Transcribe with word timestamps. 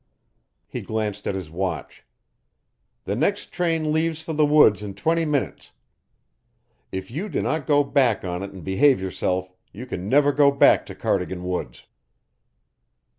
He 0.67 0.81
glanced 0.81 1.27
at 1.27 1.35
his 1.35 1.51
watch. 1.51 2.03
"The 3.03 3.15
next 3.15 3.51
train 3.51 3.93
leaves 3.93 4.23
for 4.23 4.33
the 4.33 4.47
woods 4.47 4.81
in 4.81 4.95
twenty 4.95 5.25
minutes. 5.25 5.73
If 6.91 7.11
you 7.11 7.29
do 7.29 7.39
not 7.39 7.67
go 7.67 7.83
back 7.83 8.25
on 8.25 8.41
it 8.41 8.51
and 8.51 8.63
behave 8.63 8.99
yourself, 8.99 9.53
you 9.71 9.85
can 9.85 10.09
never 10.09 10.31
go 10.31 10.49
back 10.49 10.87
to 10.87 10.95
Cardigan 10.95 11.43
woods." 11.43 11.85